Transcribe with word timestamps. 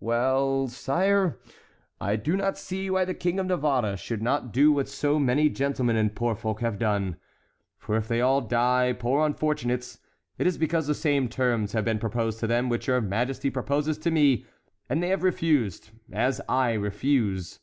"Well, 0.00 0.68
sire, 0.68 1.38
I 1.98 2.16
do 2.16 2.36
not 2.36 2.58
see 2.58 2.90
why 2.90 3.06
the 3.06 3.14
King 3.14 3.38
of 3.40 3.46
Navarre 3.46 3.96
should 3.96 4.20
not 4.20 4.52
do 4.52 4.70
what 4.70 4.86
so 4.86 5.18
many 5.18 5.48
gentlemen 5.48 5.96
and 5.96 6.14
poor 6.14 6.34
folk 6.34 6.60
have 6.60 6.78
done. 6.78 7.16
For 7.78 7.96
if 7.96 8.06
they 8.06 8.20
all 8.20 8.42
die, 8.42 8.92
poor 8.92 9.24
unfortunates, 9.24 9.98
it 10.36 10.46
is 10.46 10.58
because 10.58 10.88
the 10.88 10.94
same 10.94 11.26
terms 11.26 11.72
have 11.72 11.86
been 11.86 11.98
proposed 11.98 12.38
to 12.40 12.46
them 12.46 12.68
which 12.68 12.86
your 12.86 13.00
Majesty 13.00 13.48
proposes 13.48 13.96
to 14.00 14.10
me, 14.10 14.44
and 14.90 15.02
they 15.02 15.08
have 15.08 15.22
refused, 15.22 15.90
as 16.12 16.38
I 16.50 16.74
refuse." 16.74 17.58